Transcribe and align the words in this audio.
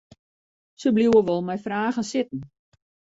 Se 0.79 0.87
bliuwe 0.95 1.19
wol 1.27 1.41
mei 1.47 1.59
fragen 1.65 2.05
sitten. 2.11 2.39